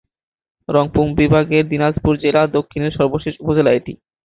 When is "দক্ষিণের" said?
2.57-2.95